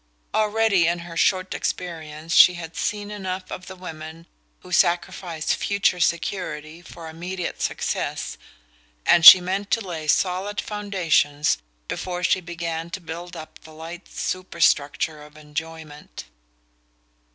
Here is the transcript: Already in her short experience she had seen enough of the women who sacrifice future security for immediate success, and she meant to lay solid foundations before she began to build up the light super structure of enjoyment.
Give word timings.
Already 0.33 0.87
in 0.87 0.97
her 1.05 1.15
short 1.15 1.53
experience 1.53 2.33
she 2.33 2.55
had 2.55 2.75
seen 2.75 3.11
enough 3.11 3.51
of 3.51 3.67
the 3.67 3.75
women 3.75 4.25
who 4.61 4.71
sacrifice 4.71 5.53
future 5.53 5.99
security 5.99 6.81
for 6.81 7.07
immediate 7.07 7.61
success, 7.61 8.35
and 9.05 9.23
she 9.23 9.39
meant 9.39 9.69
to 9.69 9.79
lay 9.87 10.07
solid 10.07 10.59
foundations 10.59 11.59
before 11.87 12.23
she 12.23 12.41
began 12.41 12.89
to 12.89 12.99
build 12.99 13.35
up 13.35 13.59
the 13.59 13.73
light 13.73 14.07
super 14.09 14.59
structure 14.59 15.21
of 15.21 15.37
enjoyment. 15.37 16.23